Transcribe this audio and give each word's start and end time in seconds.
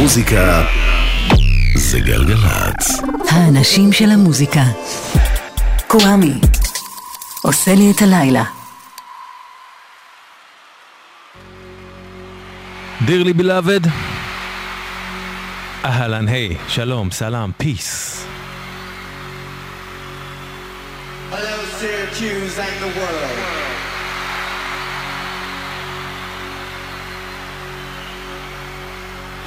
המוזיקה 0.00 0.62
זה 1.74 2.00
גלגלצ. 2.00 3.00
האנשים 3.30 3.92
של 3.92 4.10
המוזיקה. 4.10 4.62
קוואמי. 5.86 6.34
עושה 7.42 7.74
לי 7.74 7.90
את 7.90 8.02
הלילה. 8.02 8.44
דירלי 13.06 13.32
בלאבד. 13.32 13.80
אהלן, 15.84 16.28
היי, 16.28 16.56
שלום, 16.68 17.10
סלאם, 17.10 17.52
פיס. 17.52 18.24
Hello, 21.30 21.36
Syracuse 21.80 22.58
and 22.58 22.76
the 22.82 22.98
world. 22.98 23.59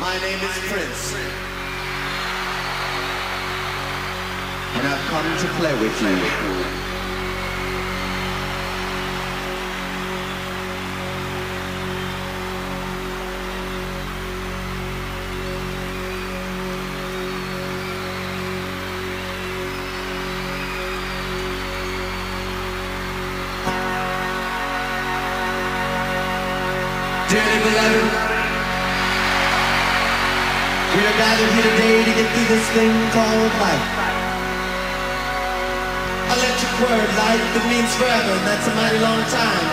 My 0.03 0.19
name 0.19 0.37
is 0.37 0.59
Prince. 0.69 1.15
And 4.75 4.85
I've 4.85 4.99
come 5.07 5.37
to 5.39 5.47
play 5.55 5.73
with 5.79 6.01
you. 6.01 6.82
this 32.47 32.67
thing 32.75 32.91
called 33.15 33.53
life. 33.63 33.87
Electric 36.33 36.73
word, 36.83 37.09
life, 37.15 37.45
it 37.55 37.65
means 37.71 37.91
forever, 37.95 38.31
and 38.35 38.45
that's 38.47 38.67
a 38.67 38.73
mighty 38.75 38.99
long 38.99 39.23
time. 39.31 39.65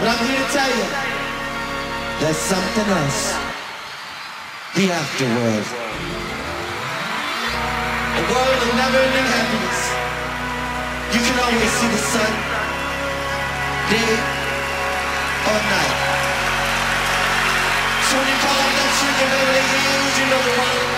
But 0.00 0.08
I'm 0.12 0.20
here 0.28 0.36
to 0.36 0.48
tell 0.52 0.72
you, 0.76 0.86
there's 2.20 2.36
something 2.36 2.88
else. 2.90 3.32
The 4.76 4.84
afterworld. 4.92 5.68
A 8.18 8.22
world 8.28 8.60
of 8.66 8.72
never-ending 8.76 9.28
happiness. 9.32 9.80
You 11.14 11.20
can 11.24 11.36
always 11.38 11.72
see 11.80 11.88
the 11.88 12.02
sun, 12.12 12.32
day 13.88 14.12
or 15.48 15.60
night. 15.70 15.96
So 18.04 18.12
when 18.18 18.26
you 18.28 18.38
call 18.42 18.58
up 18.58 18.72
that 18.76 18.92
sugar, 19.00 19.28
you 20.18 20.24
know 20.28 20.42
the 20.44 20.54
one. 20.58 20.97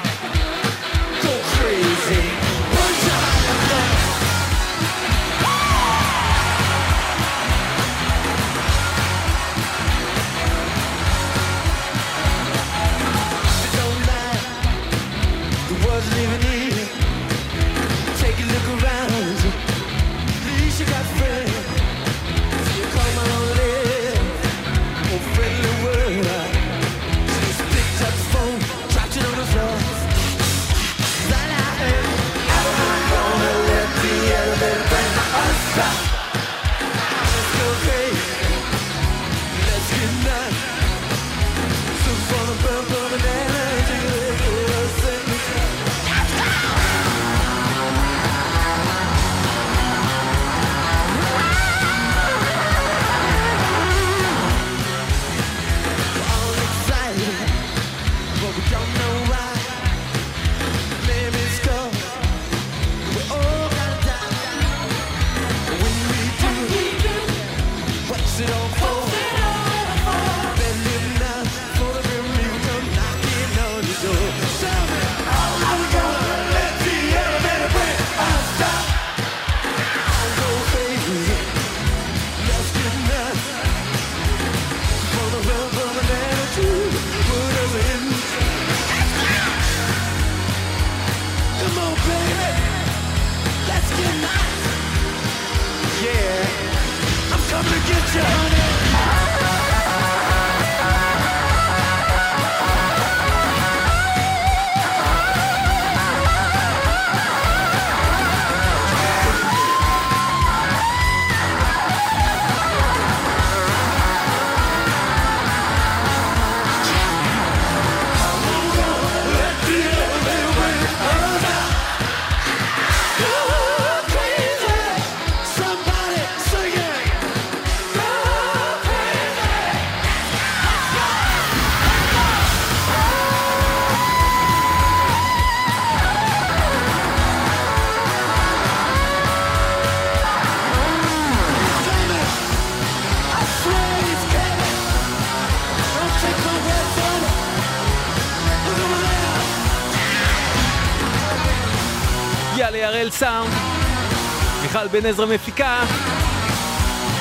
בן 154.91 155.05
עזרא 155.05 155.25
מפיקה. 155.25 155.83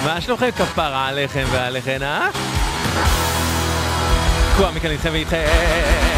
מה 0.04 0.20
שלומכם 0.20 0.50
כפרה 0.50 1.08
עליכם 1.08 1.44
ועליכן, 1.50 2.02
אה? 2.02 2.28
תקוע 4.54 4.70
מכאן 4.70 4.90
איתכם 4.90 5.10
ואיתכם. 5.12 6.09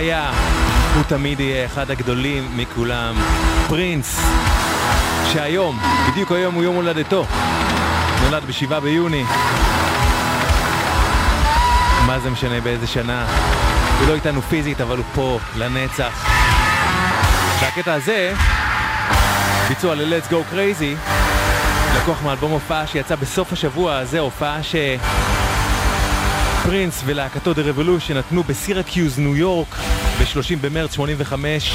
היה, 0.00 0.32
הוא 0.94 1.02
תמיד 1.02 1.40
יהיה 1.40 1.66
אחד 1.66 1.90
הגדולים 1.90 2.56
מכולם, 2.56 3.14
פרינס, 3.68 4.20
שהיום, 5.32 5.78
בדיוק 6.08 6.32
היום 6.32 6.54
הוא 6.54 6.64
יום 6.64 6.76
הולדתו, 6.76 7.26
נולד 8.22 8.42
ב-7 8.44 8.80
ביוני. 8.80 9.24
מה 12.06 12.18
זה 12.20 12.30
משנה 12.30 12.60
באיזה 12.60 12.86
שנה? 12.86 13.26
הוא 13.98 14.08
לא 14.08 14.14
איתנו 14.14 14.42
פיזית, 14.42 14.80
אבל 14.80 14.96
הוא 14.96 15.04
פה, 15.14 15.38
לנצח. 15.56 16.26
והקטע 17.60 17.92
הזה, 17.92 18.32
ביצוע 19.68 19.94
ל-Let's 19.94 20.30
Go 20.30 20.54
Crazy, 20.54 21.10
לקוח 21.96 22.22
מאלבום 22.22 22.50
הופעה 22.50 22.86
שיצא 22.86 23.14
בסוף 23.14 23.52
השבוע 23.52 23.96
הזה, 23.96 24.18
הופעה 24.18 24.62
ש... 24.62 24.74
פרינס 26.62 27.02
ולהקתו 27.06 27.52
The 27.52 27.56
Revolution 27.56 28.14
נתנו 28.14 28.42
בסירקיוז, 28.42 29.18
ניו 29.18 29.36
יורק, 29.36 29.76
ב-30 30.20 30.56
במרץ 30.60 30.94
85 30.94 31.74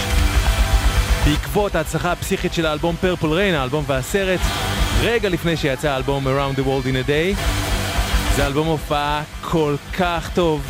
בעקבות 1.25 1.75
ההצלחה 1.75 2.11
הפסיכית 2.11 2.53
של 2.53 2.65
האלבום 2.65 2.95
פרפול 3.01 3.33
ריין, 3.33 3.55
האלבום 3.55 3.83
והסרט 3.87 4.39
רגע 5.01 5.29
לפני 5.29 5.57
שיצא 5.57 5.89
האלבום 5.89 6.27
Around 6.27 6.59
the 6.59 6.61
World 6.61 6.85
in 6.85 7.07
a 7.07 7.09
Day 7.09 7.39
זה 8.35 8.47
אלבום 8.47 8.67
הופעה 8.67 9.23
כל 9.41 9.75
כך 9.93 10.29
טוב 10.33 10.61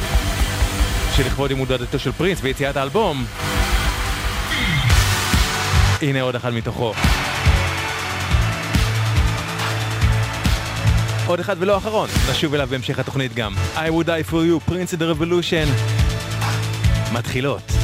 שלכבוד 1.16 1.51
עם 1.51 1.57
הודדתו 1.57 2.00
של 2.00 2.12
פרינס 2.12 2.39
ויציאת 2.42 2.77
האלבום 2.77 3.25
הנה 6.01 6.21
עוד 6.21 6.36
אחד 6.36 6.54
מתוכו 6.54 6.94
עוד 11.28 11.39
אחד 11.39 11.56
ולא 11.60 11.78
אחרון, 11.78 12.10
נשוב 12.31 12.54
אליו 12.54 12.68
בהמשך 12.68 13.00
התוכנית 13.00 13.33
גם. 13.33 13.54
I 13.75 13.78
would 13.78 14.06
die 14.06 14.31
for 14.31 14.33
you, 14.33 14.71
Prince 14.71 14.94
of 14.94 15.00
the 15.00 15.19
Revolution. 15.19 15.94
מתחילות. 17.17 17.75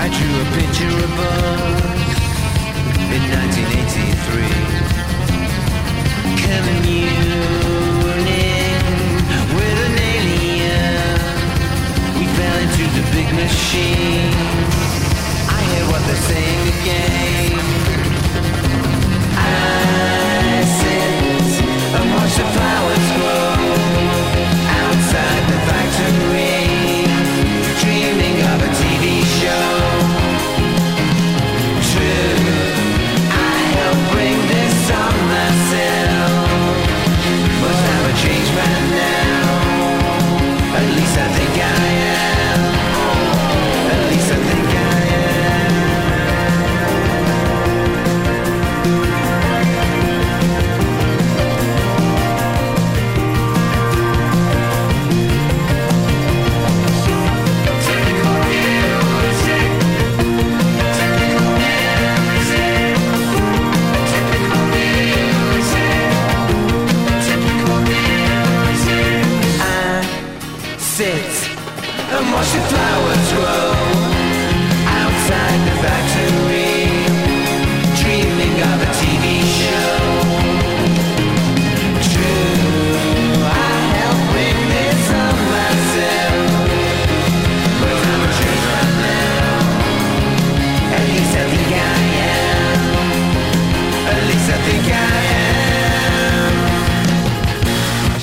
I 0.00 0.08
drew 0.08 0.30
a 0.30 0.44
picture 0.54 0.94
of 1.06 1.12
us 1.18 1.90
in 3.10 3.22
1983. 3.34 4.46
Kevin 6.38 6.82
Union 6.86 7.26
with 9.58 9.78
an 9.88 9.98
alien. 10.14 11.34
We 12.14 12.24
fell 12.38 12.58
into 12.62 12.84
the 12.94 13.02
big 13.10 13.28
machine. 13.34 14.30
I 15.50 15.60
hear 15.66 15.84
what 15.90 16.00
they're 16.06 16.24
saying 16.30 16.62
again. 16.80 17.37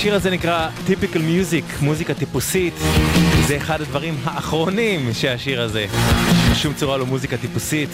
השיר 0.06 0.16
הזה 0.16 0.30
נקרא 0.30 0.70
Typical 0.88 1.16
Music, 1.18 1.84
מוזיקה 1.84 2.14
טיפוסית. 2.14 2.74
זה 3.48 3.58
אחד 3.58 3.82
הדברים 3.82 4.16
האחרונים 4.24 5.14
שהשיר 5.14 5.62
הזה. 5.62 5.86
בשום 6.52 6.74
צורה 6.74 6.98
לא 6.98 7.06
מוזיקה 7.06 7.38
טיפוסית. 7.38 7.90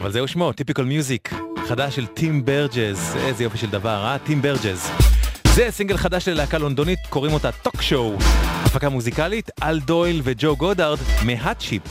אבל 0.00 0.12
זהו 0.12 0.28
שמו, 0.28 0.50
Typical 0.50 0.82
Music, 0.82 1.34
חדש 1.68 1.96
של 1.96 2.06
טים 2.06 2.44
ברג'ס. 2.44 3.16
איזה 3.16 3.44
יופי 3.44 3.58
של 3.58 3.70
דבר, 3.70 4.04
אה? 4.04 4.18
טים 4.18 4.42
ברג'ס. 4.42 4.90
זה 5.54 5.66
סינגל 5.70 5.96
חדש 5.96 6.24
של 6.24 6.34
להקה 6.34 6.58
לונדונית, 6.58 6.98
קוראים 7.08 7.32
אותה 7.32 7.52
Talk 7.52 7.82
Show. 7.82 8.16
הפקה 8.64 8.88
מוזיקלית, 8.88 9.50
אל 9.62 9.80
דויל 9.80 10.20
וג'ו 10.24 10.56
גודארד 10.56 10.98
מ 11.24 11.30
Hot 11.30 11.50
Chip. 11.50 11.82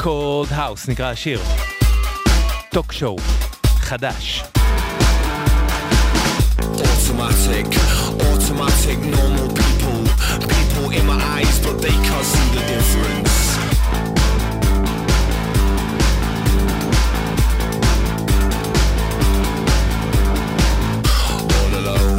Cold 0.00 0.48
House 0.50 0.88
נקרא 0.88 1.06
השיר. 1.06 1.40
Talk 2.70 2.92
Show, 2.92 3.16
חדש. 3.64 4.51
Automatic, 7.22 7.66
automatic, 8.32 8.98
normal 8.98 9.48
people. 9.54 10.02
People 10.42 10.90
in 10.90 11.06
my 11.06 11.22
eyes, 11.36 11.60
but 11.60 11.80
they 11.80 11.94
can't 12.08 12.26
see 12.26 12.48
the 12.50 12.62
difference. 12.66 13.36
All 21.54 21.72
alone, 21.80 22.18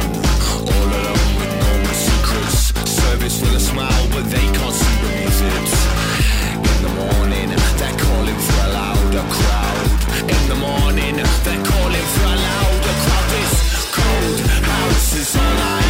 all 0.72 0.88
alone 0.98 1.30
with 1.36 1.52
no 1.60 1.72
more 1.84 1.98
secrets. 2.08 2.72
Service 2.88 3.36
with 3.42 3.54
a 3.56 3.60
smile, 3.60 4.06
but 4.10 4.24
they 4.30 4.46
can't 4.56 4.72
see 4.72 4.96
beneath 5.04 5.42
it. 5.52 5.68
In 6.70 6.78
the 6.80 6.92
morning, 7.02 7.50
they're 7.76 7.98
calling 8.00 8.40
for 8.46 8.58
a 8.64 8.70
louder 8.72 9.26
crowd. 9.36 9.88
In 10.32 10.42
the 10.48 10.56
morning, 10.56 11.16
they're 11.44 11.64
calling 11.72 12.06
for 12.14 12.24
a 12.24 12.36
louder 12.48 12.96
crowd. 13.04 13.28
This 13.34 13.54
cold 13.92 14.38
is 15.16 15.36
all 15.36 15.42
I 15.42 15.83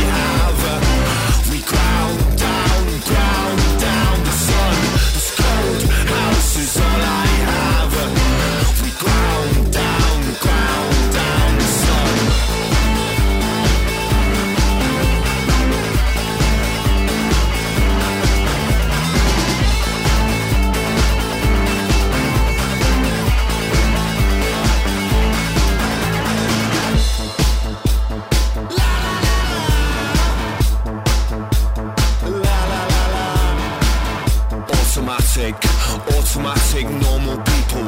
automatic, 36.35 36.89
normal 37.01 37.37
people. 37.43 37.85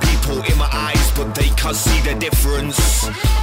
People 0.00 0.42
in 0.42 0.56
my 0.58 0.68
eyes, 0.72 1.10
but 1.16 1.34
they 1.34 1.48
can't 1.50 1.76
see 1.76 2.00
the 2.02 2.14
difference. 2.14 3.37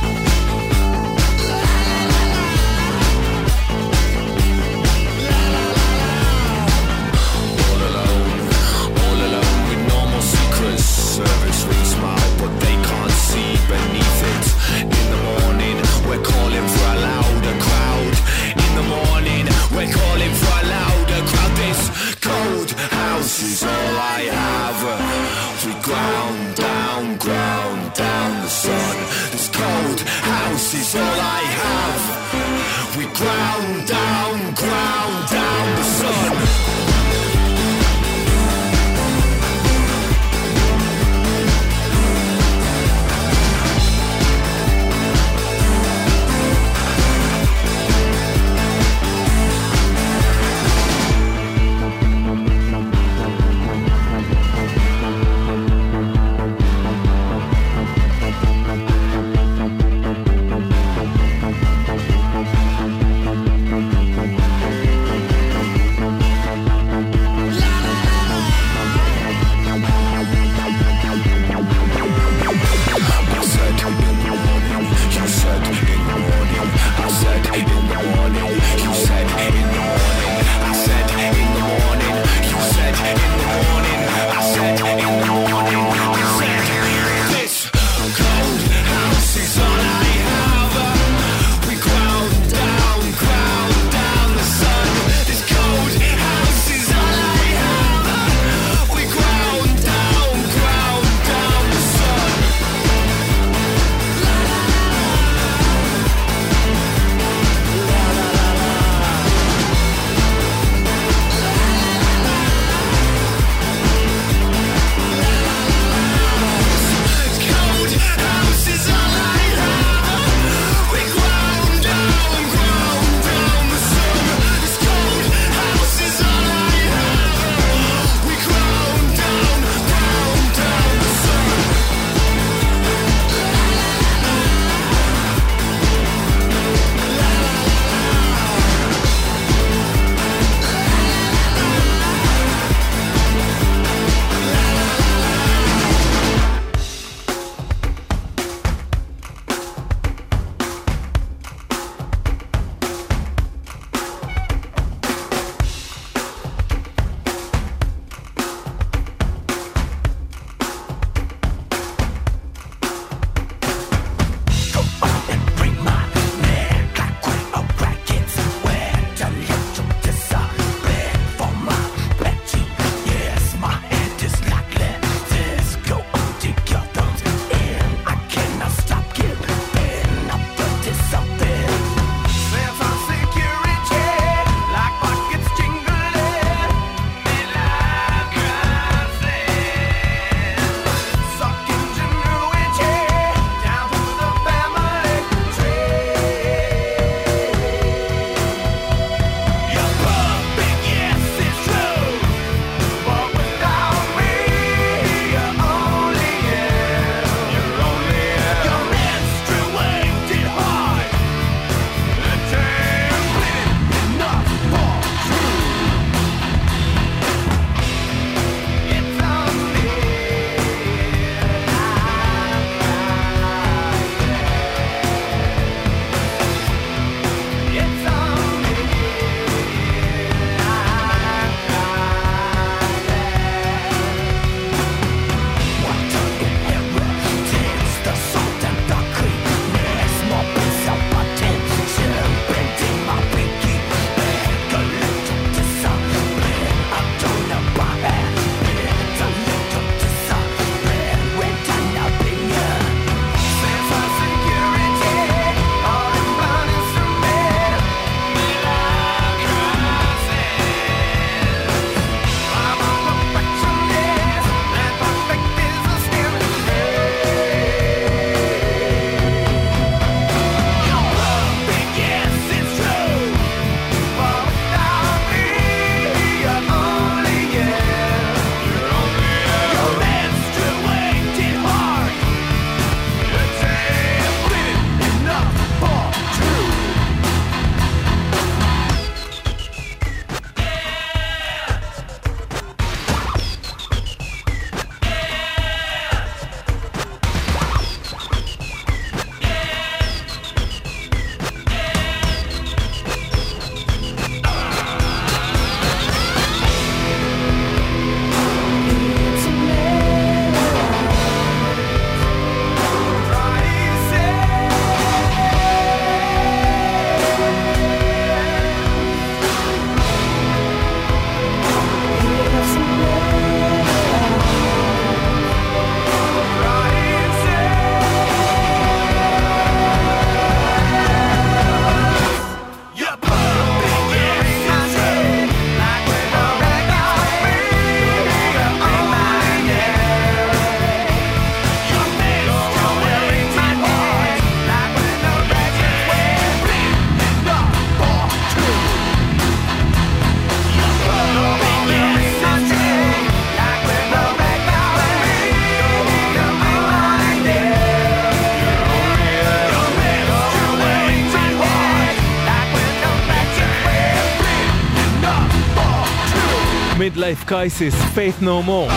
Midlife 367.25 367.49
Crisis, 367.49 367.95
Faith 368.15 368.43
No 368.43 368.67
More. 368.67 368.93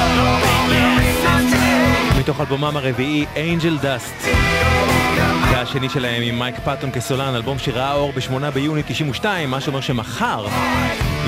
מתוך 2.19 2.41
אלבומם 2.41 2.77
הרביעי, 2.77 3.27
Angel 3.35 3.85
Dust. 3.85 4.25
זה 5.51 5.61
השני 5.61 5.89
שלהם 5.89 6.23
עם 6.23 6.39
מייק 6.39 6.55
פאטון 6.65 6.91
כסולן, 6.91 7.35
אלבום 7.35 7.59
שראה 7.59 7.95
אור 7.95 8.13
ב-8 8.13 8.51
ביוני 8.51 8.83
92, 8.87 9.51
מה 9.51 9.61
שאומר 9.61 9.81
שמחר 9.81 10.47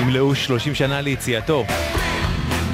ימלאו 0.01 0.35
30 0.35 0.75
שנה 0.75 1.01
ליציאתו. 1.01 1.65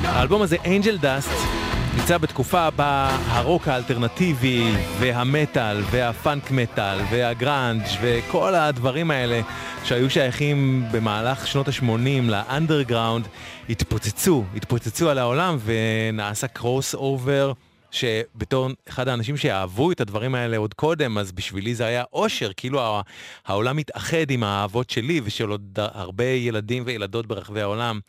האלבום 0.03 0.41
הזה, 0.41 0.57
Angel 0.63 1.03
Dust, 1.03 1.56
נמצא 1.97 2.17
בתקופה 2.17 2.69
בה 2.69 3.17
הרוק 3.27 3.67
האלטרנטיבי 3.67 4.71
והמטאל 4.99 5.81
והפאנק 5.91 6.51
מטאל 6.51 6.99
והגראנג' 7.11 7.81
וכל 8.01 8.55
הדברים 8.55 9.11
האלה 9.11 9.41
שהיו 9.83 10.09
שייכים 10.09 10.83
במהלך 10.91 11.47
שנות 11.47 11.67
ה-80 11.67 11.83
לאנדרגראונד 12.27 13.27
התפוצצו, 13.69 14.43
התפוצצו 14.55 15.09
על 15.09 15.17
העולם 15.17 15.57
ונעשה 15.65 16.47
crossover. 16.47 17.53
שבתור 17.91 18.67
אחד 18.89 19.07
האנשים 19.07 19.37
שאהבו 19.37 19.91
את 19.91 20.01
הדברים 20.01 20.35
האלה 20.35 20.57
עוד 20.57 20.73
קודם, 20.73 21.17
אז 21.17 21.31
בשבילי 21.31 21.75
זה 21.75 21.85
היה 21.85 22.03
אושר, 22.13 22.51
כאילו 22.57 22.81
הע- 22.81 23.01
העולם 23.45 23.77
מתאחד 23.77 24.31
עם 24.31 24.43
האהבות 24.43 24.89
שלי 24.89 25.21
ושל 25.23 25.49
עוד 25.49 25.61
הרבה 25.75 26.23
ילדים 26.25 26.83
וילדות 26.85 27.25
ברחבי 27.27 27.61
העולם. 27.61 27.99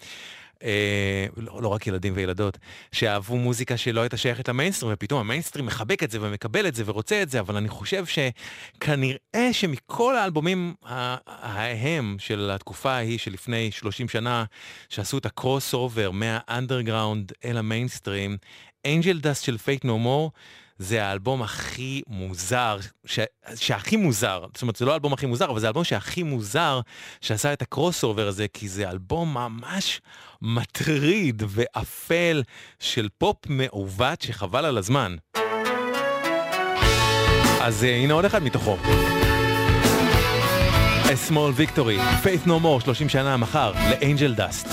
אה, 0.65 1.27
לא, 1.37 1.63
לא 1.63 1.69
רק 1.69 1.87
ילדים 1.87 2.13
וילדות, 2.17 2.59
שאהבו 2.93 3.37
מוזיקה 3.37 3.77
שלא 3.77 4.01
הייתה 4.01 4.17
שייכת 4.17 4.49
למיינסטרים, 4.49 4.93
ופתאום 4.95 5.21
המיינסטרים 5.21 5.67
מחבק 5.67 6.03
את 6.03 6.11
זה 6.11 6.19
ומקבל 6.21 6.67
את 6.67 6.75
זה 6.75 6.83
ורוצה 6.87 7.23
את 7.23 7.31
זה, 7.31 7.41
אבל 7.41 7.57
אני 7.57 7.69
חושב 7.69 8.05
שכנראה 8.07 9.53
שמכל 9.53 10.17
האלבומים 10.17 10.75
ההם 10.83 12.17
של 12.19 12.51
התקופה 12.55 12.93
ההיא 12.93 13.19
שלפני 13.19 13.71
30 13.71 14.09
שנה, 14.09 14.45
שעשו 14.89 15.19
את 15.19 15.27
ה 15.27 15.75
crossover 15.75 16.11
מהאנדרגראונד 16.11 17.33
אל 17.45 17.57
המיינסטרים, 17.57 18.37
Angel 18.95 19.21
Dust 19.21 19.45
של 19.45 19.59
Faith 19.59 19.85
No 19.85 19.99
More, 19.99 20.33
זה 20.79 21.05
האלבום 21.05 21.43
הכי 21.43 22.03
מוזר, 22.07 22.79
ש... 23.05 23.19
שהכי 23.55 23.97
מוזר, 23.97 24.45
זאת 24.55 24.63
אומרת 24.63 24.77
זה 24.77 24.85
לא 24.85 24.93
האלבום 24.93 25.13
הכי 25.13 25.27
מוזר, 25.27 25.51
אבל 25.51 25.61
זה 25.61 25.67
האלבום 25.67 25.85
שהכי 25.85 26.23
מוזר 26.23 26.81
שעשה 27.21 27.53
את 27.53 27.63
ה 27.63 28.05
crossover 28.05 28.29
הזה, 28.29 28.47
כי 28.53 28.69
זה 28.69 28.91
אלבום 28.91 29.35
ממש 29.35 30.01
מטריד 30.43 31.43
ואפל 31.49 32.43
של 32.79 33.09
פופ 33.19 33.37
מעוות 33.49 34.21
שחבל 34.21 34.65
על 34.65 34.79
הזמן. 34.79 35.17
אז 37.61 37.83
uh, 37.83 37.87
הנה 37.87 38.15
עוד 38.15 38.25
אחד 38.25 38.43
מתוכו. 38.43 38.77
A 41.05 41.31
Small 41.31 41.61
Victory, 41.61 42.25
Faith 42.25 42.47
No 42.47 42.63
More, 42.63 42.85
30 42.85 43.09
שנה 43.09 43.37
מחר, 43.37 43.73
לאנג'ל 43.91 44.35
דאסט. 44.35 44.69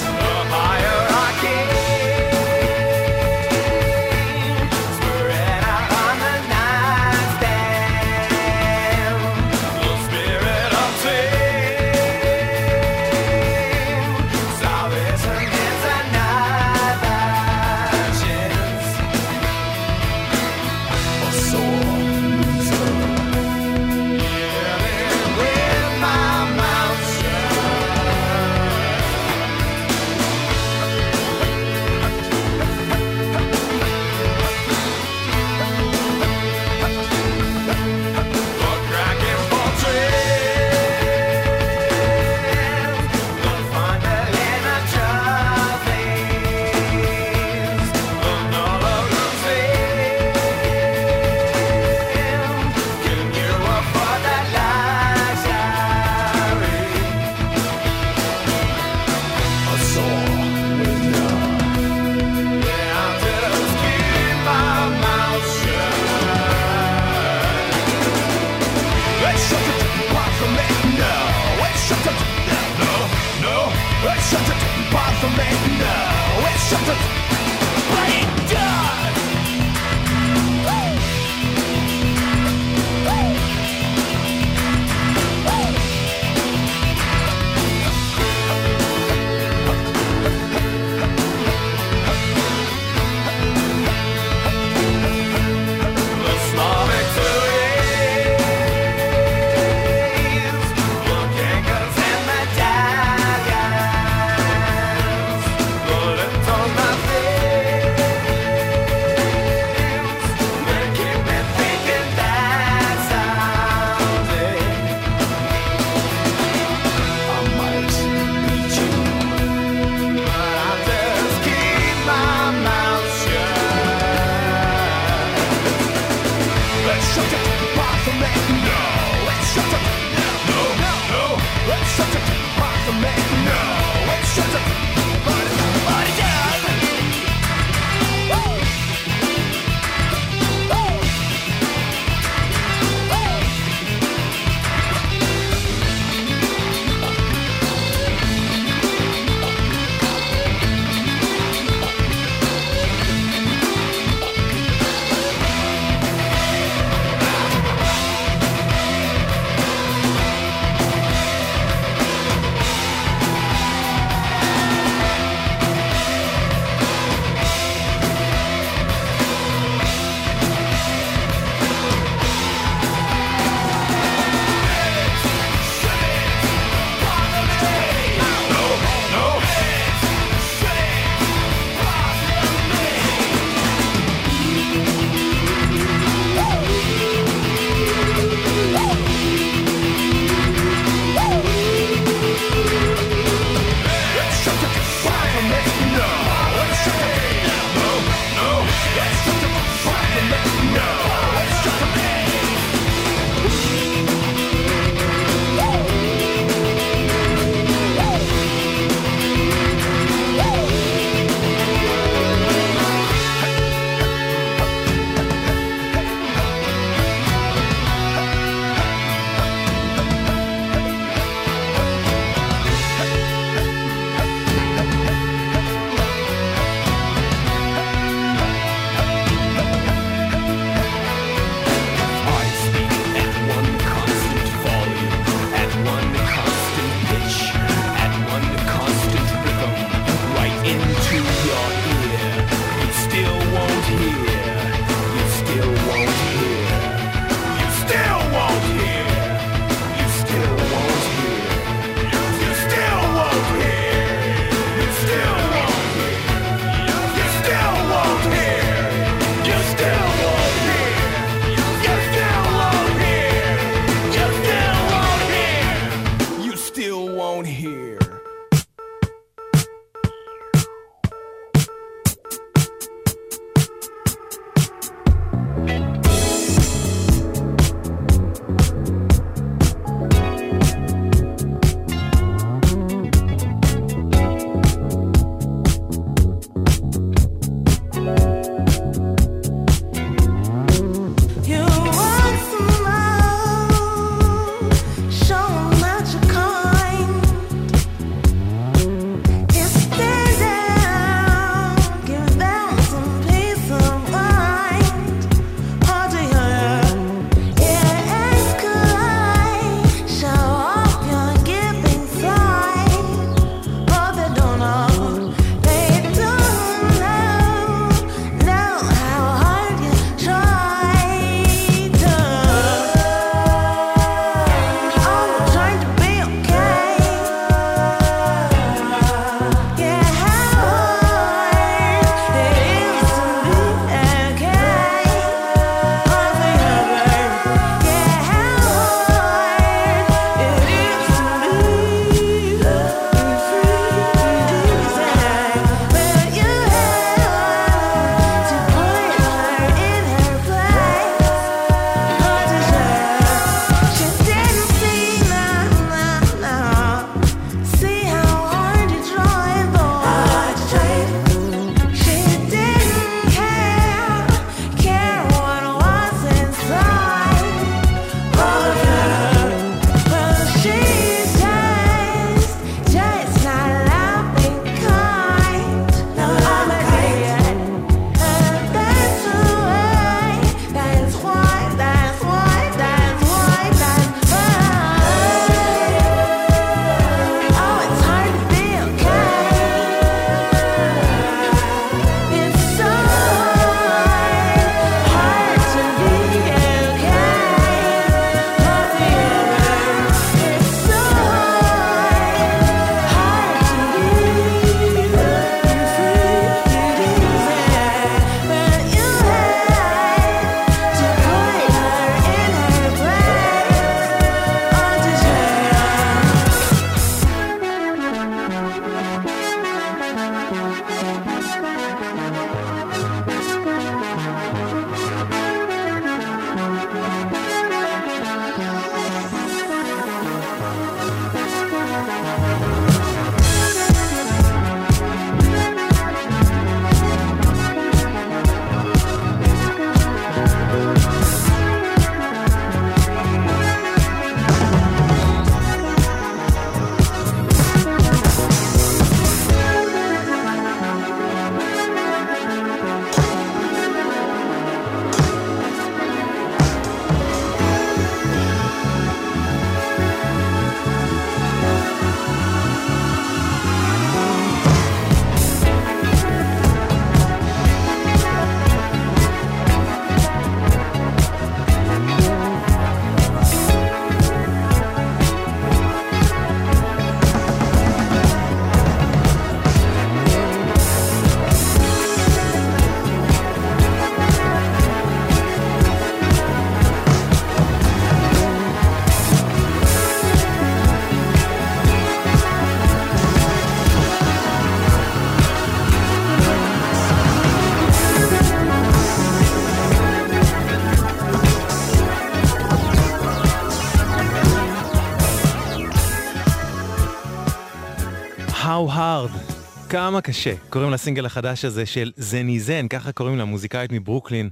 How 508.75 508.89
hard, 508.91 509.53
כמה 509.89 510.21
קשה. 510.21 510.53
קוראים 510.69 510.91
לסינגל 510.91 511.25
החדש 511.25 511.65
הזה 511.65 511.85
של 511.85 512.11
זניזן, 512.17 512.87
ככה 512.87 513.11
קוראים 513.11 513.37
לה, 513.37 513.45
מוזיקאית 513.45 513.91
מברוקלין. 513.91 514.49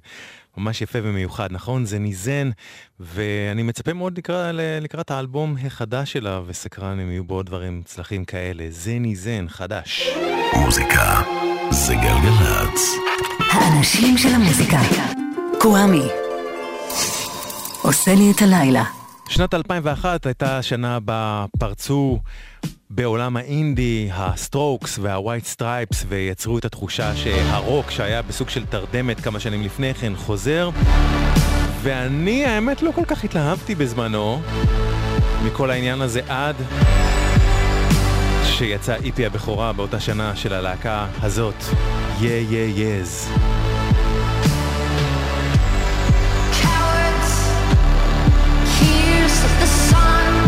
ממש 0.58 0.82
יפה 0.82 1.00
ומיוחד, 1.04 1.48
נכון? 1.52 1.86
זניזן, 1.86 2.50
ואני 3.00 3.64
מצפה 3.64 3.94
מאוד 3.94 4.18
לקרא, 4.18 4.52
לקראת 4.82 5.12
האלבום 5.12 5.56
החדש 5.66 6.14
שלה, 6.14 6.42
וסקרן 6.46 7.00
אם 7.00 7.12
יהיו 7.12 7.24
בו 7.24 7.36
עוד 7.36 7.46
דברים 7.46 7.78
מוצלחים 7.78 8.26
כאלה. 8.26 8.66
זניזן, 8.70 9.46
חדש. 9.50 10.10
מוזיקה 10.56 11.22
זה 11.70 11.96
גלגלצ. 11.96 12.82
האנשים 13.52 14.18
של 14.18 14.30
המוזיקה. 14.30 14.80
קוואמי. 15.60 16.08
עושה 17.82 18.16
לי 18.16 18.32
את 18.32 18.42
הלילה. 18.42 18.84
שנת 19.30 19.54
2001 19.54 20.26
הייתה 20.26 20.58
השנה 20.58 21.00
בה 21.00 21.46
פרצו 21.60 22.20
בעולם 22.90 23.38
האינדי 23.38 24.10
ה 24.14 24.25
Strokes 24.25 25.00
וה 25.02 25.14
White 25.14 25.46
Stripes 25.46 26.06
ויצרו 26.10 26.58
את 26.58 26.66
התחושה 26.66 27.16
שהרוק 27.16 27.92
שהיה 27.92 28.22
בסוג 28.22 28.50
של 28.50 28.66
תרדמת 28.66 29.20
כמה 29.20 29.40
שנים 29.40 29.62
לפני 29.62 29.94
כן 29.94 30.16
חוזר 30.16 30.70
ואני 31.82 32.46
האמת 32.46 32.82
לא 32.82 32.92
כל 32.92 33.06
כך 33.06 33.24
התלהבתי 33.24 33.76
בזמנו 33.76 34.42
מכל 35.46 35.72
העניין 35.72 36.02
הזה 36.02 36.22
עד 36.30 36.56
שיצא 38.46 38.96
EP 38.96 39.26
הבכורה 39.26 39.74
באותה 39.74 40.00
שנה 40.00 40.36
של 40.36 40.54
הלהקה 40.54 41.08
הזאת, 41.22 41.64
Yeah 42.22 42.30
Yeah 42.50 42.84
Yeahs. 42.86 43.30
Cowards, 46.62 47.34
here's 48.80 49.38
the 49.62 49.68
sun. 49.90 50.43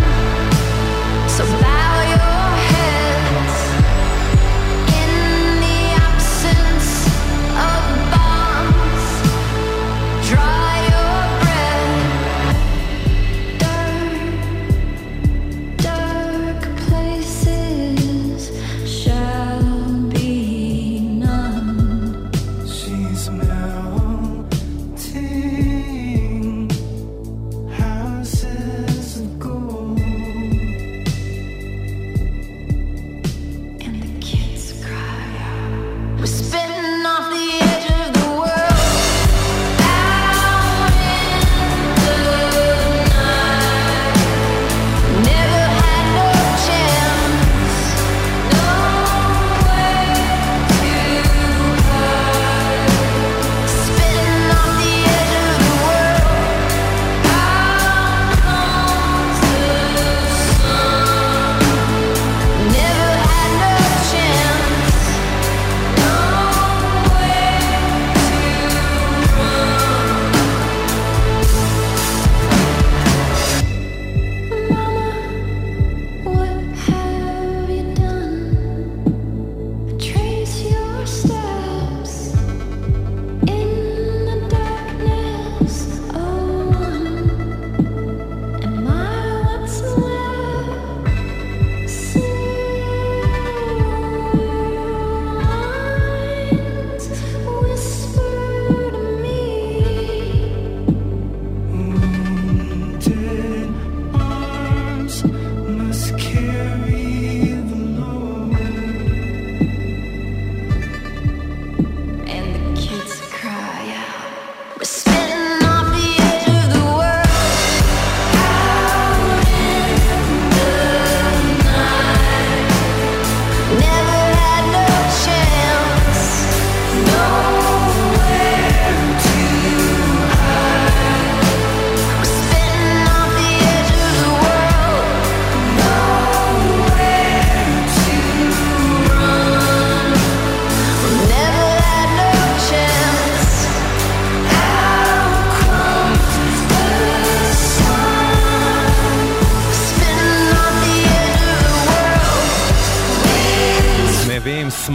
drive 10.25 10.64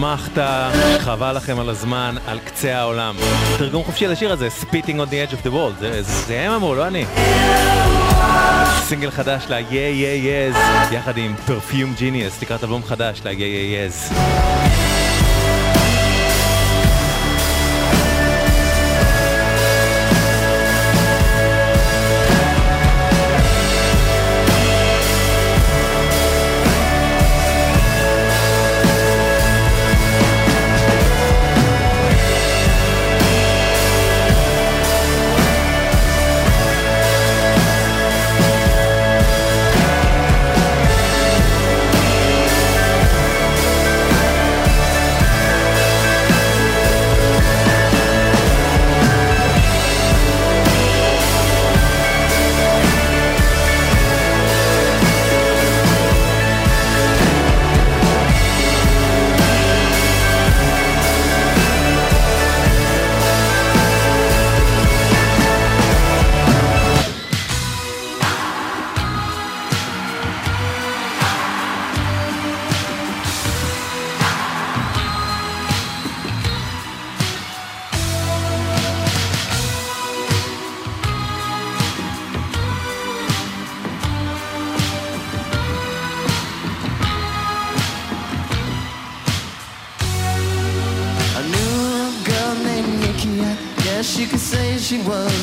מביאים 0.00 0.16
סמכתה, 0.16 0.70
חבל 0.98 1.36
לכם 1.36 1.58
על 1.60 1.68
הזמן, 1.68 2.14
על 2.26 2.38
קצה 2.38 2.78
העולם. 2.78 3.16
תרגום 3.58 3.84
חופשי 3.84 4.06
לשיר 4.06 4.32
הזה, 4.32 4.48
Spitting 4.62 4.96
on 4.96 5.10
the 5.10 5.30
edge 5.30 5.34
of 5.34 5.46
the 5.46 5.50
world, 5.50 5.84
זה, 6.00 6.40
הם 6.40 6.52
אמרו, 6.52 6.74
לא 6.74 6.86
אני. 6.86 7.04
סינגל 8.88 9.10
חדש 9.10 9.44
ל-Yeah 9.48 9.72
Yeah 9.72 10.54
Yes, 10.54 10.58
יחד 10.94 11.16
עם 11.16 11.34
Perfume 11.46 12.00
Genius, 12.00 12.42
לקראת 12.42 12.64
אלבום 12.64 12.82
חדש 12.84 13.20
ל-Yeah 13.24 13.30
Yeah 13.32 14.10
Yes. 14.10 14.12
Out 14.12 14.59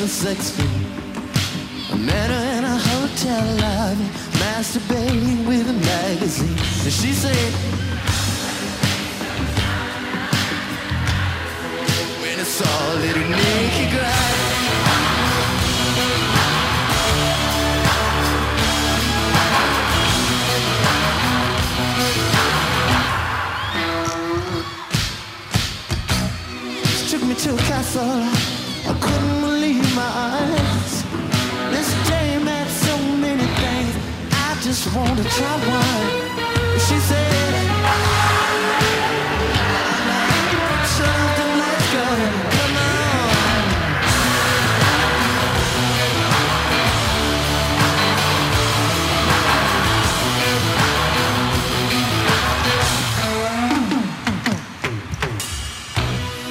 sex 0.08 0.52
fiend. 0.52 0.86
I 1.92 1.96
met 1.98 2.30
her 2.30 2.58
in 2.58 2.64
a 2.64 2.78
hotel 2.78 3.46
lobby, 3.58 4.08
masturbating 4.40 5.46
with 5.46 5.70
a 5.70 5.74
magazine. 5.74 6.58
And 6.86 6.94
she 6.94 7.12
said, 7.12 7.52
When 12.22 12.40
I 12.40 12.44
saw 12.44 12.94
a 12.94 12.96
little 13.04 13.30
naked 13.30 13.92
girl. 13.92 14.48
She 26.96 27.10
took 27.10 27.24
me 27.28 27.36
to 27.36 27.56
a 27.56 27.58
castle. 27.58 28.37
Want 34.96 35.18
to 35.18 35.24
try 35.24 35.58
one. 35.68 36.80
She 36.80 36.98
said, 36.98 37.34
Something, 40.98 41.54
let's 41.60 41.88
go. 41.94 42.06
Come 42.56 42.78
on. 42.78 42.96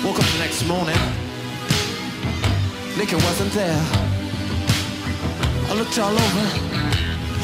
Woke 0.04 0.18
up 0.18 0.26
the 0.26 0.38
next 0.38 0.62
morning. 0.68 1.00
Liquor 2.98 3.16
wasn't 3.16 3.52
there. 3.52 3.82
I 5.68 5.72
looked 5.74 5.98
all 5.98 6.12
over. 6.12 6.65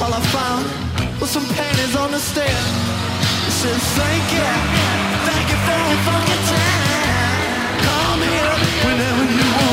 All 0.02 0.12
I 0.12 0.20
found 0.34 0.66
was 1.20 1.30
some 1.30 1.46
panties 1.54 1.94
on 1.94 2.10
the 2.10 2.18
stair. 2.18 2.44
It 3.46 3.54
said, 3.60 3.78
thank 3.94 4.26
you. 4.34 4.50
Thank 5.30 5.46
you 5.52 5.58
for 5.66 5.78
a 5.78 5.98
funky 6.06 6.38
time. 6.50 7.38
Call 7.86 8.16
me 8.18 8.32
up 8.50 8.60
whenever 8.82 9.24
you 9.30 9.46
want 9.54 9.71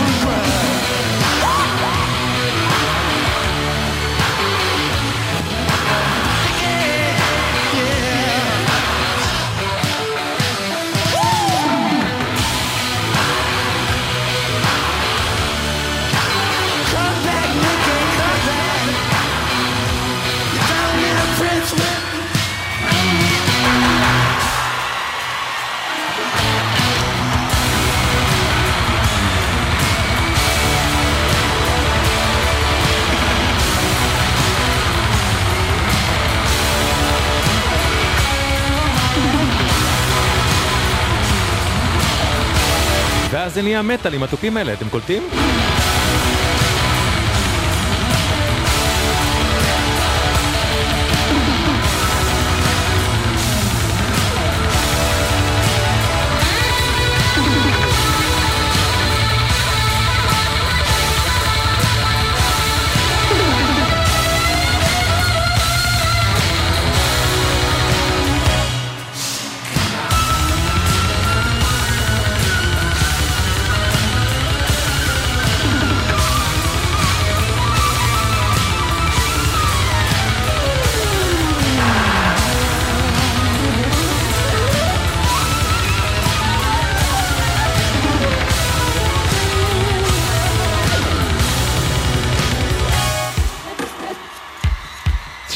זה 43.60 43.64
נהיה 43.64 43.82
מטאל 43.82 44.14
עם 44.14 44.24
התופים 44.24 44.57
האלה, 44.57 44.74
אתם 44.74 44.89
קולטים? 44.89 45.24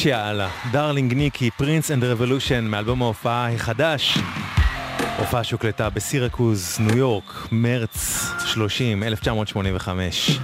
יאללה, 0.05 0.49
Darling 0.71 1.13
Nikki, 1.13 1.51
Prince 1.51 1.91
and 1.91 1.97
the 1.97 2.03
Revolution 2.03 2.65
מאלבום 2.65 3.01
ההופעה 3.01 3.53
החדש. 3.53 4.17
הופעה 5.17 5.43
שהוקלטה 5.43 5.89
בסירקוז, 5.89 6.77
ניו 6.79 6.97
יורק, 6.97 7.47
מרץ 7.51 8.25
30, 8.45 9.03
1985. 9.03 10.39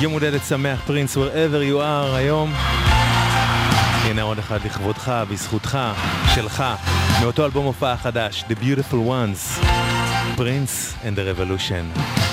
יום 0.00 0.12
הולדת 0.12 0.40
שמח 0.48 0.80
פרינס, 0.86 1.16
wherever 1.16 1.72
you 1.72 1.80
are 1.80 2.16
היום. 2.16 2.52
הנה 4.04 4.22
עוד 4.22 4.38
אחד 4.38 4.64
לכבודך, 4.64 5.12
בזכותך, 5.30 5.78
שלך, 6.34 6.64
מאותו 7.22 7.44
אלבום 7.44 7.66
הופעה 7.66 7.96
חדש, 7.96 8.44
The 8.48 8.54
Beautiful 8.54 9.08
Ones, 9.08 9.66
Prince 10.36 10.75
and 10.75 10.94
the 11.02 11.38
Revolution. 11.38 12.27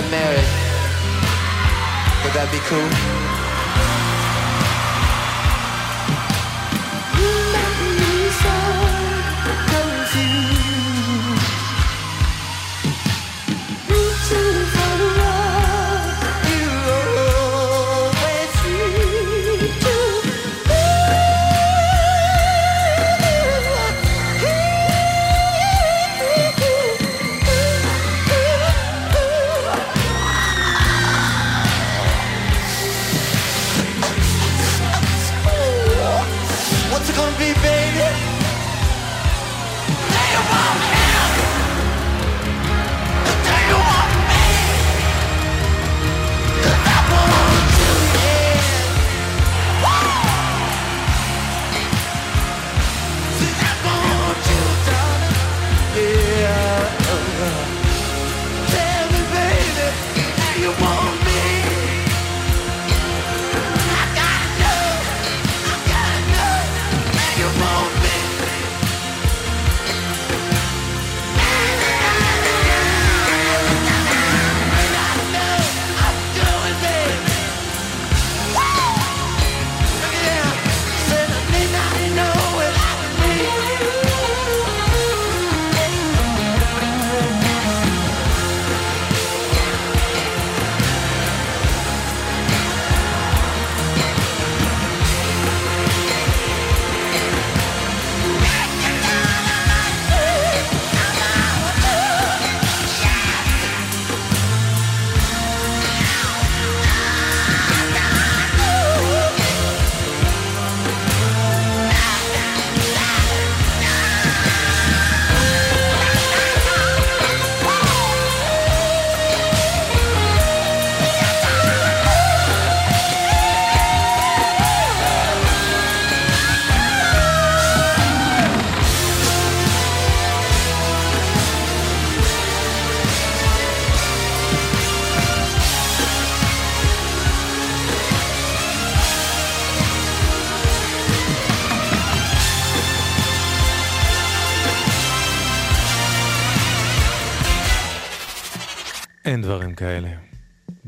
got 0.00 0.10
married. 0.10 0.44
Would 2.22 2.34
that 2.34 2.48
be 2.52 2.58
cool? 2.68 3.25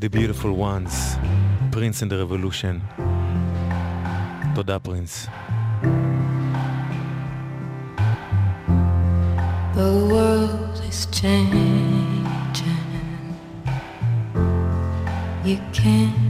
The 0.08 0.20
Beautiful 0.20 0.54
Ones, 0.54 1.18
Prince 1.70 2.00
and 2.00 2.10
the 2.10 2.16
Revolution. 2.16 2.80
תודה 4.54 4.78
פרינס. 4.78 5.28
The 9.74 9.90
world 10.12 10.80
is 10.90 11.06
changing. 11.20 12.26
You 15.44 15.58
can't 15.72 16.27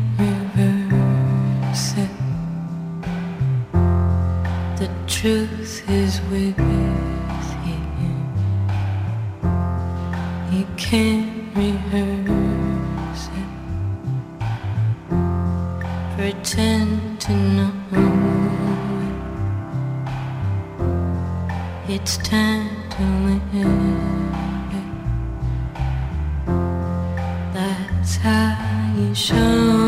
That's 27.55 28.17
how 28.17 28.93
you 28.97 29.15
show. 29.15 29.88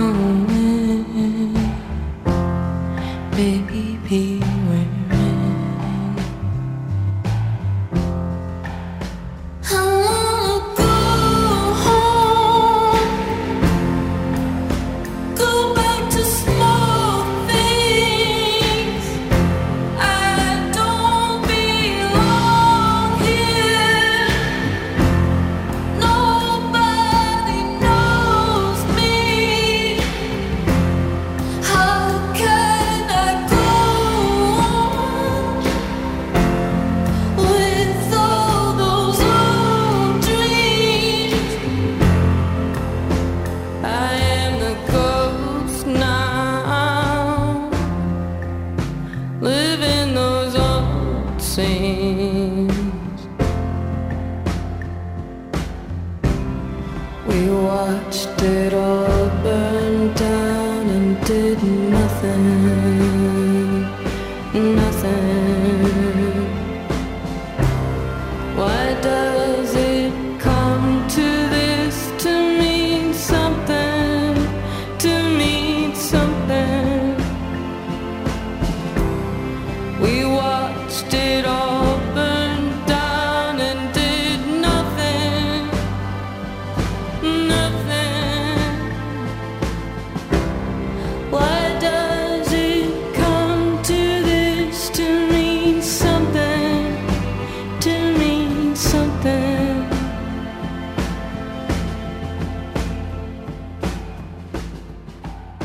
Something? 98.80 99.86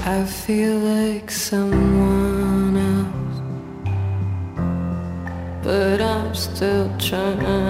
I 0.05 0.26
feel 0.26 0.78
like 0.80 1.32
someone 1.32 2.78
else, 2.93 3.39
but 5.63 6.01
I'm 6.01 6.36
still 6.36 6.91
trying. 6.99 7.64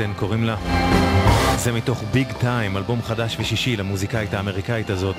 אולסן 0.00 0.12
קוראים 0.14 0.44
לה. 0.44 0.56
זה 1.56 1.72
מתוך 1.72 2.02
ביג 2.12 2.32
טיים, 2.32 2.76
אלבום 2.76 3.02
חדש 3.02 3.36
ושישי 3.40 3.76
למוזיקאית 3.76 4.34
האמריקאית 4.34 4.90
הזאת. 4.90 5.16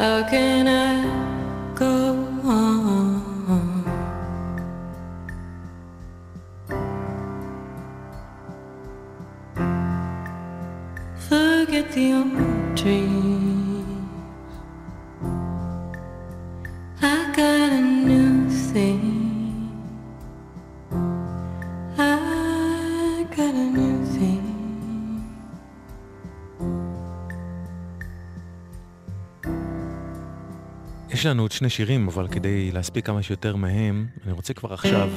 How 0.00 0.22
can 0.30 0.66
I 0.68 0.94
go 1.80 2.17
יש 31.18 31.26
לנו 31.26 31.42
עוד 31.42 31.52
שני 31.52 31.70
שירים, 31.70 32.08
אבל 32.08 32.28
כדי 32.28 32.70
להספיק 32.72 33.06
כמה 33.06 33.22
שיותר 33.22 33.56
מהם, 33.56 34.06
אני 34.24 34.32
רוצה 34.32 34.54
כבר 34.54 34.74
עכשיו 34.74 35.10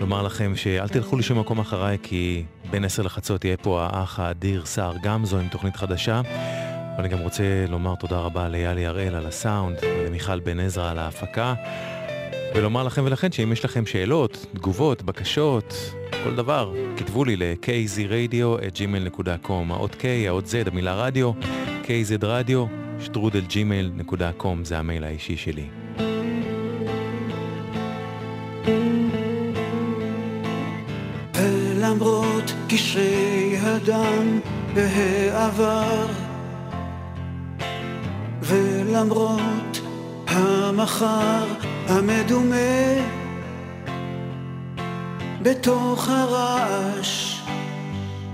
לומר 0.00 0.22
לכם 0.22 0.56
שאל 0.56 0.88
תלכו 0.88 1.16
לשום 1.16 1.38
מקום 1.38 1.58
אחריי, 1.58 1.98
כי 2.02 2.44
בין 2.70 2.84
עשר 2.84 3.02
לחצות 3.02 3.44
יהיה 3.44 3.56
פה 3.56 3.82
האח 3.82 4.20
האדיר 4.20 4.64
סער 4.64 4.94
גמזו 5.02 5.38
עם 5.38 5.48
תוכנית 5.48 5.76
חדשה. 5.76 6.20
ואני 6.96 7.08
גם 7.08 7.18
רוצה 7.18 7.42
לומר 7.68 7.94
תודה 7.94 8.18
רבה 8.18 8.48
ליאלי 8.48 8.86
הראל 8.86 9.14
על 9.14 9.26
הסאונד, 9.26 9.78
ולמיכל 9.82 10.40
בן 10.40 10.60
עזרא 10.60 10.90
על 10.90 10.98
ההפקה, 10.98 11.54
ולומר 12.54 12.82
לכם 12.82 13.02
ולכן 13.04 13.32
שאם 13.32 13.52
יש 13.52 13.64
לכם 13.64 13.86
שאלות, 13.86 14.46
תגובות, 14.54 15.02
בקשות, 15.02 15.74
כל 16.24 16.36
דבר, 16.36 16.74
כתבו 16.96 17.24
לי 17.24 17.36
ל-kzradio@gmail.com, 17.36 19.72
האות 19.72 19.96
K, 20.00 20.04
האות 20.26 20.44
Z, 20.44 20.70
המילה 20.70 20.94
רדיו, 20.94 21.32
kz 21.84 22.24
רדיו, 23.00 23.04
שטרודל 23.04 23.44
gmail.com, 23.48 24.64
זה 24.64 24.78
המייל 24.78 25.04
האישי 25.04 25.36
שלי. 25.36 25.66
ולמרות 31.34 32.52
קשרי 32.68 33.56
הדם 33.58 34.40
והעבר 34.74 36.06
ולמרות 38.42 39.80
המחר 40.26 41.46
המדומה 41.88 43.00
בתוך 45.42 46.08
הרעש 46.08 47.40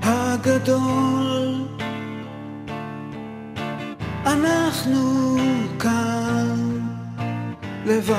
הגדול 0.03 1.76
אנחנו 4.27 5.37
כאן 5.79 6.81
לבד. 7.87 8.17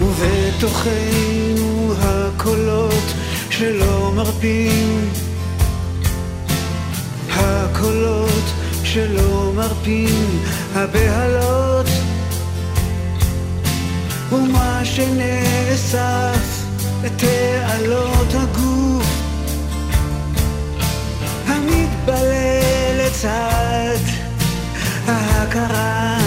ובתוכנו 0.00 1.92
הקולות 1.98 3.04
שלא 3.50 4.12
מרפים. 4.16 5.08
הקולות 7.30 8.44
שלא 8.84 9.52
מרפים 9.56 10.42
הבהלות. 10.74 11.86
ומה 14.32 14.80
שנאסף 14.84 16.64
תעלות 17.16 18.34
הגוף 18.34 18.73
המתבלל 22.08 23.06
לצד 23.06 23.96
ההכרה 25.06 26.23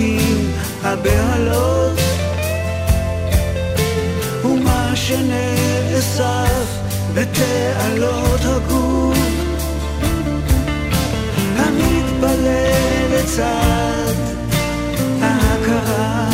מרפים, 0.00 0.52
הבהלות, 0.82 1.98
ומה 4.44 4.92
שנאסף 4.94 6.78
בתעלות 7.14 8.40
הגוף, 8.44 9.18
המתפלל 11.56 13.08
לצד 13.10 14.14
ההכרה. 15.22 16.27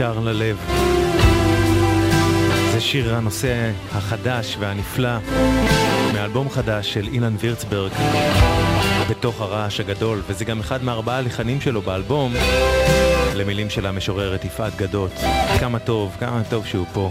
ישר 0.00 0.18
ללב. 0.18 0.56
זה 2.72 2.80
שיר 2.80 3.14
הנושא 3.14 3.70
החדש 3.92 4.56
והנפלא 4.60 5.18
מאלבום 6.14 6.50
חדש 6.50 6.92
של 6.92 7.08
אילן 7.12 7.34
וירצברג 7.38 7.92
בתוך 9.10 9.40
הרעש 9.40 9.80
הגדול, 9.80 10.22
וזה 10.26 10.44
גם 10.44 10.60
אחד 10.60 10.84
מארבעה 10.84 11.18
הלחנים 11.18 11.60
שלו 11.60 11.82
באלבום 11.82 12.32
למילים 13.34 13.70
של 13.70 13.86
המשוררת 13.86 14.44
יפעת 14.44 14.76
גדות. 14.76 15.12
כמה 15.58 15.78
טוב, 15.78 16.16
כמה 16.20 16.42
טוב 16.50 16.66
שהוא 16.66 16.86
פה. 16.92 17.10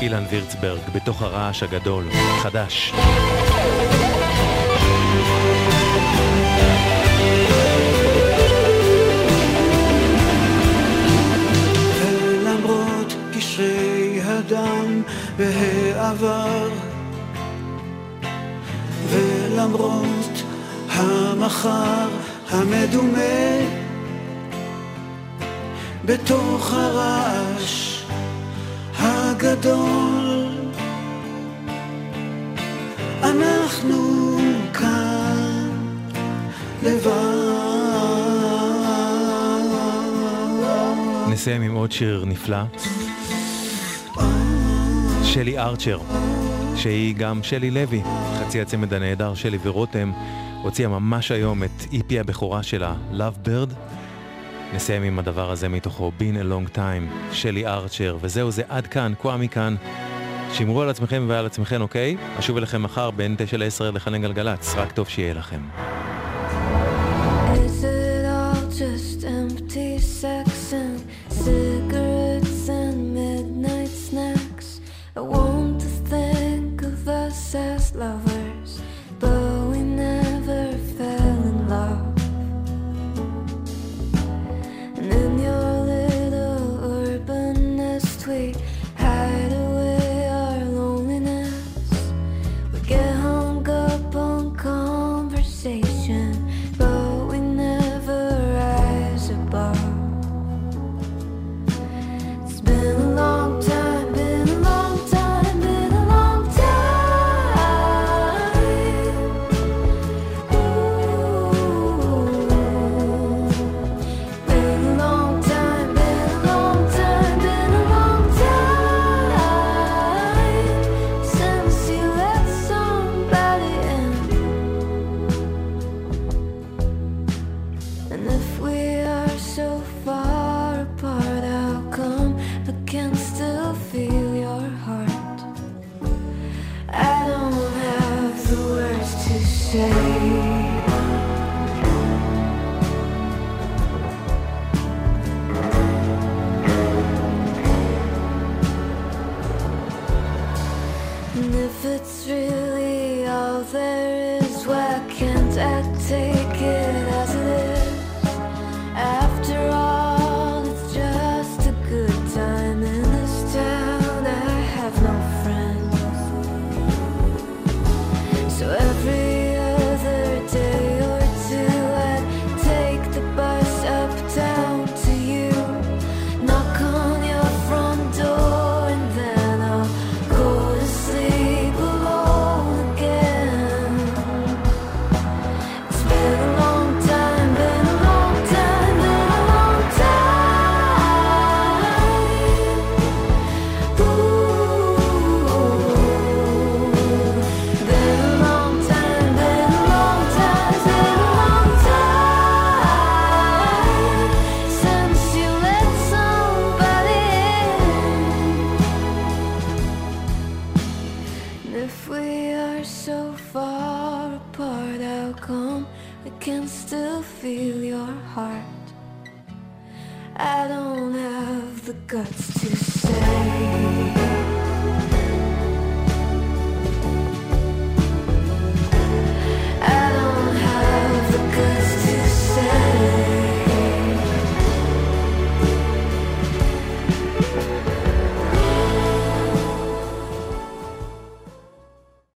אילן 0.00 0.24
וירצברג 0.30 0.80
בתוך 0.94 1.22
הרעש 1.22 1.62
הגדול, 1.62 2.04
חדש. 2.42 2.92
והעבר 15.40 16.68
ולמרות 19.08 20.42
המחר 20.88 22.08
המדומה 22.50 23.58
בתוך 26.04 26.72
הרעש 26.74 28.02
הגדול 28.98 30.48
אנחנו 33.22 34.38
כאן 34.74 35.70
לבד 36.82 37.10
נסיים 41.28 41.62
עם 41.62 41.74
עוד 41.74 41.92
שיר 41.92 42.24
נפלא. 42.26 42.62
שלי 45.34 45.58
ארצ'ר, 45.58 45.98
שהיא 46.76 47.14
גם 47.16 47.42
שלי 47.42 47.70
לוי, 47.70 48.02
חצי 48.40 48.60
הצמד 48.60 48.94
הנהדר 48.94 49.34
שלי 49.34 49.58
ורותם, 49.62 50.12
הוציאה 50.62 50.88
ממש 50.88 51.30
היום 51.30 51.64
את 51.64 51.70
איפי 51.92 52.20
הבכורה 52.20 52.62
שלה, 52.62 52.94
Love 53.12 53.46
Bird. 53.46 53.74
נסיים 54.74 55.02
עם 55.02 55.18
הדבר 55.18 55.50
הזה 55.50 55.68
מתוכו, 55.68 56.12
Been 56.18 56.34
a 56.34 56.52
long 56.52 56.76
time, 56.76 57.32
שלי 57.32 57.66
ארצ'ר, 57.66 58.16
וזהו 58.20 58.50
זה 58.50 58.62
עד 58.68 58.86
כאן, 58.86 59.12
קוואמי 59.18 59.48
כאן. 59.48 59.76
שמרו 60.52 60.82
על 60.82 60.88
עצמכם 60.88 61.24
ועל 61.28 61.46
עצמכם, 61.46 61.80
אוקיי? 61.80 62.16
אשוב 62.38 62.56
אליכם 62.56 62.82
מחר 62.82 63.10
בין 63.10 63.34
9 63.38 63.56
ל-10 63.56 63.84
לחנה 63.94 64.18
גלגלצ, 64.18 64.74
רק 64.76 64.92
טוב 64.92 65.08
שיהיה 65.08 65.34
לכם. 65.34 65.60